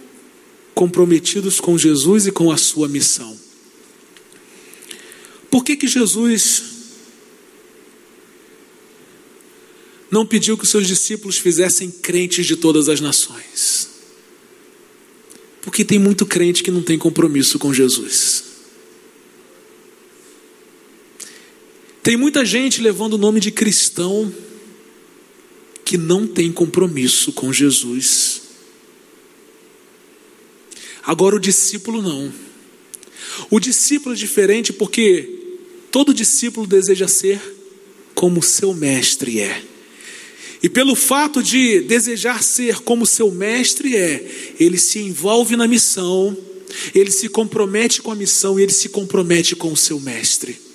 [0.73, 3.37] comprometidos com Jesus e com a sua missão.
[5.49, 6.63] Por que que Jesus
[10.09, 13.89] não pediu que os seus discípulos fizessem crentes de todas as nações?
[15.61, 18.43] Porque tem muito crente que não tem compromisso com Jesus.
[22.01, 24.33] Tem muita gente levando o nome de cristão
[25.85, 28.40] que não tem compromisso com Jesus.
[31.03, 32.31] Agora o discípulo não.
[33.49, 35.27] O discípulo é diferente porque
[35.91, 37.41] todo discípulo deseja ser
[38.13, 39.63] como seu mestre é.
[40.63, 46.37] E pelo fato de desejar ser como seu mestre é, ele se envolve na missão,
[46.93, 50.70] ele se compromete com a missão e ele se compromete com o seu mestre.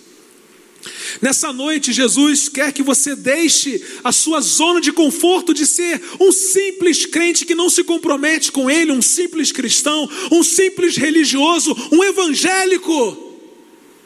[1.20, 6.30] Nessa noite, Jesus quer que você deixe a sua zona de conforto de ser um
[6.30, 12.04] simples crente que não se compromete com Ele, um simples cristão, um simples religioso, um
[12.04, 13.38] evangélico.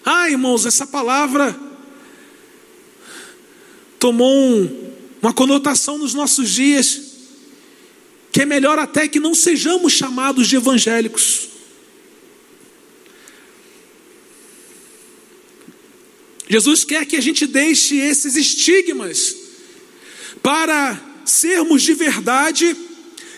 [0.04, 1.58] Ah, irmãos, essa palavra
[3.98, 7.00] tomou um, uma conotação nos nossos dias,
[8.32, 11.49] que é melhor até que não sejamos chamados de evangélicos.
[16.50, 19.36] Jesus quer que a gente deixe esses estigmas
[20.42, 22.76] para sermos de verdade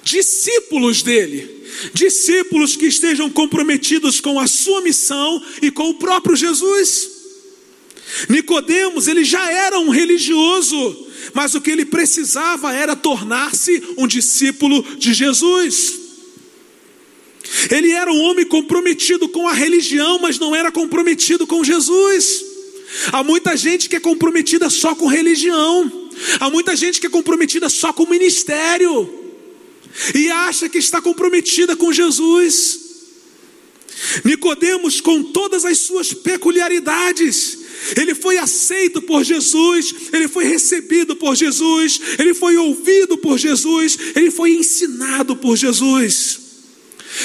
[0.02, 1.60] discípulos dele.
[1.92, 7.10] Discípulos que estejam comprometidos com a sua missão e com o próprio Jesus.
[8.30, 14.82] Nicodemos, ele já era um religioso, mas o que ele precisava era tornar-se um discípulo
[14.96, 16.00] de Jesus.
[17.70, 22.51] Ele era um homem comprometido com a religião, mas não era comprometido com Jesus.
[23.12, 26.02] Há muita gente que é comprometida só com religião,
[26.40, 29.20] Há muita gente que é comprometida só com ministério
[30.14, 32.80] e acha que está comprometida com Jesus.
[34.24, 37.58] Nicodemos, com todas as suas peculiaridades,
[37.96, 43.98] ele foi aceito por Jesus, ele foi recebido por Jesus, ele foi ouvido por Jesus,
[44.14, 46.40] ele foi ensinado por Jesus.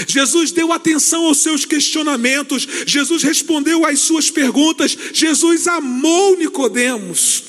[0.07, 7.43] Jesus deu atenção aos seus questionamentos, Jesus respondeu às suas perguntas, Jesus amou Nicodemos.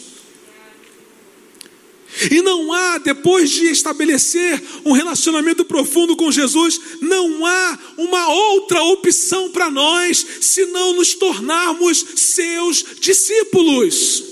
[2.31, 8.83] E não há, depois de estabelecer um relacionamento profundo com Jesus, não há uma outra
[8.83, 14.28] opção para nós senão nos tornarmos seus discípulos.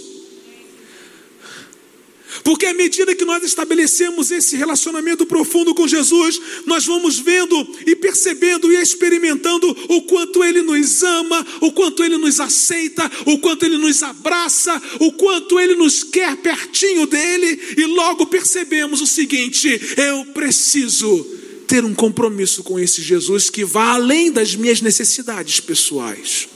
[2.47, 7.97] Porque à medida que nós estabelecemos esse relacionamento profundo com Jesus, nós vamos vendo e
[7.97, 13.67] percebendo e experimentando o quanto Ele nos ama, o quanto Ele nos aceita, o quanto
[13.67, 19.81] Ele nos abraça, o quanto Ele nos quer pertinho dele, e logo percebemos o seguinte:
[19.97, 21.27] eu preciso
[21.67, 26.47] ter um compromisso com esse Jesus que vá além das minhas necessidades pessoais.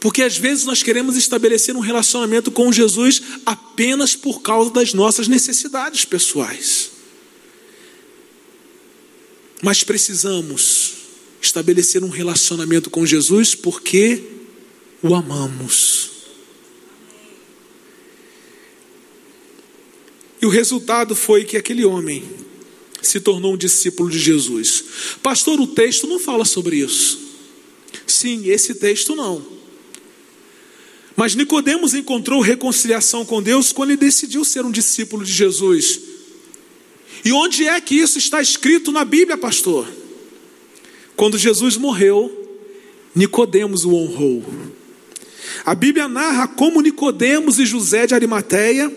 [0.00, 5.26] Porque às vezes nós queremos estabelecer um relacionamento com Jesus apenas por causa das nossas
[5.26, 6.90] necessidades pessoais.
[9.60, 10.94] Mas precisamos
[11.40, 14.22] estabelecer um relacionamento com Jesus porque
[15.02, 16.10] o amamos.
[20.40, 22.22] E o resultado foi que aquele homem
[23.02, 24.84] se tornou um discípulo de Jesus.
[25.22, 27.18] Pastor, o texto não fala sobre isso.
[28.06, 29.57] Sim, esse texto não.
[31.18, 35.98] Mas Nicodemos encontrou reconciliação com Deus quando ele decidiu ser um discípulo de Jesus.
[37.24, 39.88] E onde é que isso está escrito na Bíblia, pastor?
[41.16, 42.30] Quando Jesus morreu,
[43.16, 44.44] Nicodemos o honrou.
[45.66, 48.88] A Bíblia narra como Nicodemos e José de Arimateia,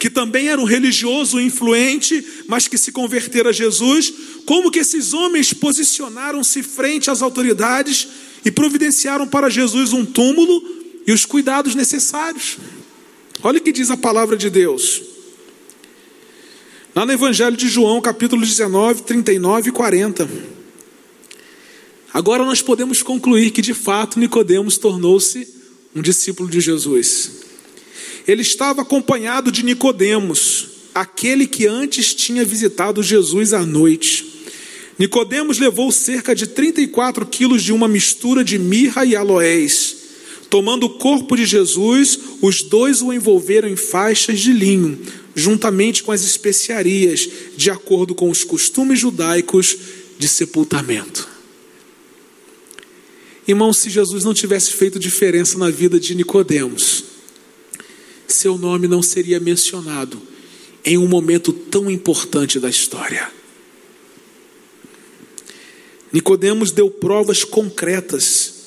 [0.00, 4.12] que também era um religioso influente, mas que se converteram a Jesus,
[4.44, 8.08] como que esses homens posicionaram-se frente às autoridades
[8.44, 12.58] e providenciaram para Jesus um túmulo e os cuidados necessários.
[13.42, 15.02] Olha o que diz a palavra de Deus.
[16.94, 20.28] Lá no Evangelho de João, capítulo 19, 39 e 40.
[22.12, 25.48] Agora nós podemos concluir que de fato Nicodemos tornou-se
[25.94, 27.30] um discípulo de Jesus.
[28.28, 34.44] Ele estava acompanhado de Nicodemos, aquele que antes tinha visitado Jesus à noite.
[34.98, 40.01] Nicodemos levou cerca de 34 quilos de uma mistura de mirra e aloés
[40.52, 45.00] Tomando o corpo de Jesus, os dois o envolveram em faixas de linho,
[45.34, 47.26] juntamente com as especiarias,
[47.56, 49.74] de acordo com os costumes judaicos
[50.18, 51.26] de sepultamento.
[53.48, 57.02] Irmão, se Jesus não tivesse feito diferença na vida de Nicodemos,
[58.28, 60.20] seu nome não seria mencionado
[60.84, 63.32] em um momento tão importante da história.
[66.12, 68.60] Nicodemos deu provas concretas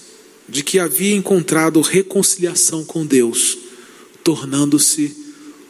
[0.48, 3.58] de que havia encontrado reconciliação com Deus,
[4.24, 5.16] tornando-se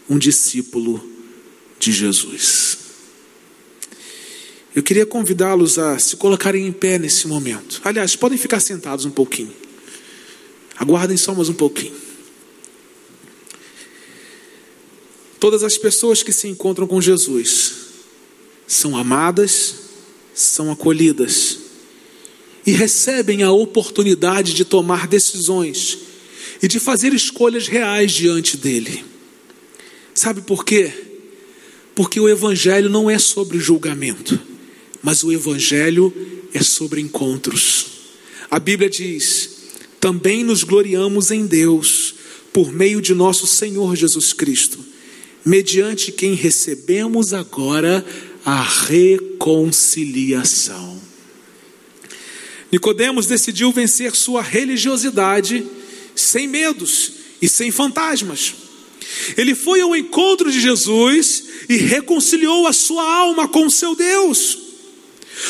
[0.10, 1.04] um discípulo
[1.80, 2.78] de Jesus.
[4.76, 7.80] Eu queria convidá-los a se colocarem em pé nesse momento.
[7.84, 9.54] Aliás, podem ficar sentados um pouquinho.
[10.78, 11.96] Aguardem só mais um pouquinho.
[15.40, 17.74] Todas as pessoas que se encontram com Jesus
[18.68, 19.76] são amadas,
[20.34, 21.65] são acolhidas
[22.66, 26.00] e recebem a oportunidade de tomar decisões
[26.62, 29.06] e de fazer escolhas reais diante dele.
[30.14, 30.92] Sabe por quê?
[31.94, 34.40] Porque o Evangelho não é sobre julgamento,
[35.02, 36.14] mas o Evangelho
[36.54, 37.86] é sobre encontros.
[38.50, 39.50] A Bíblia diz:
[40.00, 42.16] também nos gloriamos em Deus,
[42.54, 44.80] por meio de nosso Senhor Jesus Cristo,
[45.44, 48.06] mediante quem recebemos agora
[48.46, 51.15] a reconciliação.
[52.76, 55.66] Nicodemos decidiu vencer sua religiosidade
[56.14, 58.54] sem medos e sem fantasmas.
[59.38, 64.65] Ele foi ao encontro de Jesus e reconciliou a sua alma com o seu Deus.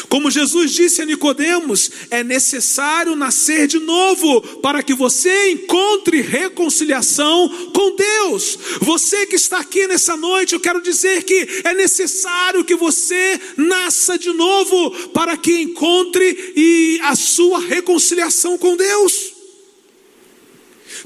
[0.09, 7.71] Como Jesus disse a Nicodemos, é necessário nascer de novo para que você encontre reconciliação
[7.71, 8.57] com Deus.
[8.81, 14.17] Você que está aqui nessa noite, eu quero dizer que é necessário que você nasça
[14.17, 19.33] de novo para que encontre e a sua reconciliação com Deus.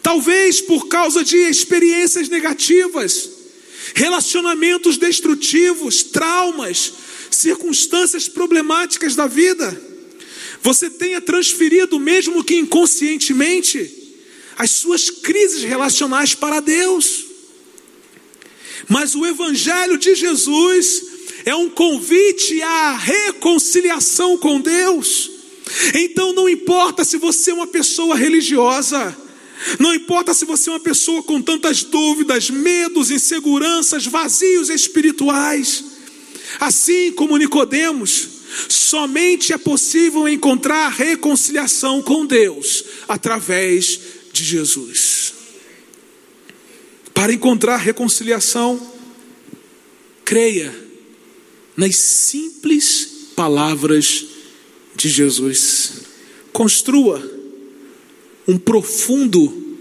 [0.02, 3.30] Talvez por causa de experiências negativas,
[3.94, 6.94] relacionamentos destrutivos, traumas,
[7.30, 9.82] circunstâncias problemáticas da vida,
[10.62, 13.98] você tenha transferido, mesmo que inconscientemente,
[14.58, 17.26] as suas crises relacionais para Deus.
[18.88, 21.04] Mas o Evangelho de Jesus
[21.46, 25.32] é um convite à reconciliação com Deus.
[25.94, 29.16] Então não importa se você é uma pessoa religiosa,
[29.78, 35.86] não importa se você é uma pessoa com tantas dúvidas, medos, inseguranças, vazios espirituais,
[36.60, 38.28] assim como Nicodemos,
[38.68, 44.00] somente é possível encontrar reconciliação com Deus através
[44.32, 45.34] de Jesus.
[47.14, 48.80] Para encontrar reconciliação,
[50.24, 50.74] creia
[51.76, 54.26] nas simples palavras
[54.96, 55.92] de Jesus.
[56.52, 57.22] Construa
[58.48, 59.78] um profundo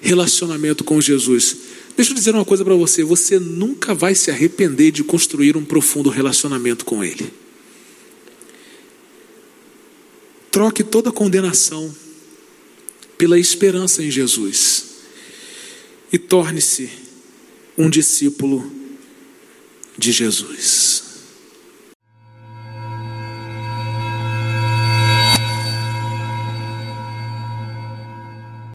[0.00, 1.56] relacionamento com Jesus.
[1.96, 5.64] Deixa eu dizer uma coisa para você: você nunca vai se arrepender de construir um
[5.64, 7.32] profundo relacionamento com Ele.
[10.50, 11.94] Troque toda condenação
[13.16, 14.84] pela esperança em Jesus
[16.12, 16.90] e torne-se
[17.76, 18.70] um discípulo
[19.96, 21.11] de Jesus.